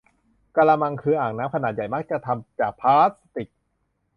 [0.55, 3.47] กะละมัง คืออ่างน้ำขนาดใหญ่ มักจะทำจากพลาสติก